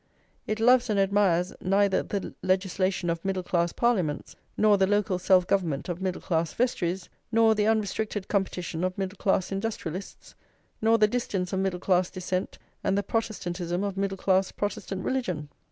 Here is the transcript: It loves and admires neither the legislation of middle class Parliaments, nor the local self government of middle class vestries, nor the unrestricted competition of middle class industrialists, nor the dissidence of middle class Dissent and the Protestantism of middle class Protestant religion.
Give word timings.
It 0.47 0.59
loves 0.59 0.89
and 0.89 0.99
admires 0.99 1.53
neither 1.61 2.01
the 2.01 2.33
legislation 2.41 3.07
of 3.11 3.23
middle 3.23 3.43
class 3.43 3.71
Parliaments, 3.71 4.35
nor 4.57 4.75
the 4.75 4.87
local 4.87 5.19
self 5.19 5.45
government 5.45 5.89
of 5.89 6.01
middle 6.01 6.23
class 6.23 6.53
vestries, 6.55 7.07
nor 7.31 7.53
the 7.53 7.67
unrestricted 7.67 8.27
competition 8.27 8.83
of 8.83 8.97
middle 8.97 9.17
class 9.17 9.51
industrialists, 9.51 10.33
nor 10.81 10.97
the 10.97 11.07
dissidence 11.07 11.53
of 11.53 11.59
middle 11.59 11.79
class 11.79 12.09
Dissent 12.09 12.57
and 12.83 12.97
the 12.97 13.03
Protestantism 13.03 13.83
of 13.83 13.95
middle 13.95 14.17
class 14.17 14.51
Protestant 14.51 15.05
religion. 15.05 15.49